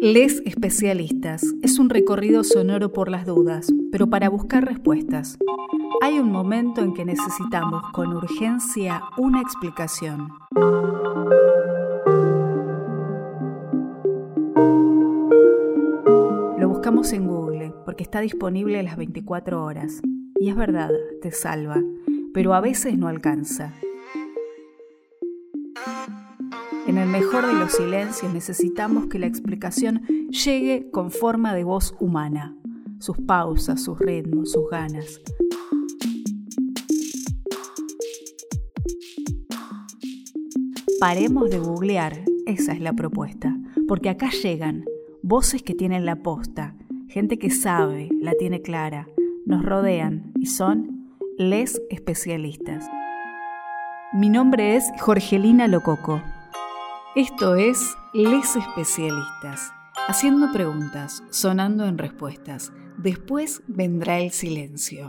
[0.00, 5.38] Les especialistas es un recorrido sonoro por las dudas, pero para buscar respuestas.
[6.02, 10.28] Hay un momento en que necesitamos con urgencia una explicación.
[16.58, 20.00] Lo buscamos en Google porque está disponible las 24 horas.
[20.40, 20.90] Y es verdad,
[21.22, 21.82] te salva,
[22.32, 23.74] pero a veces no alcanza.
[26.94, 31.92] En el mejor de los silencios necesitamos que la explicación llegue con forma de voz
[31.98, 32.56] humana,
[33.00, 35.20] sus pausas, sus ritmos, sus ganas.
[41.00, 43.58] Paremos de googlear, esa es la propuesta,
[43.88, 44.84] porque acá llegan
[45.20, 46.76] voces que tienen la posta,
[47.08, 49.08] gente que sabe, la tiene clara,
[49.46, 52.88] nos rodean y son les especialistas.
[54.12, 56.22] Mi nombre es Jorgelina Lococo.
[57.16, 59.72] Esto es Les Especialistas,
[60.08, 62.72] haciendo preguntas, sonando en respuestas.
[62.98, 65.08] Después vendrá el silencio.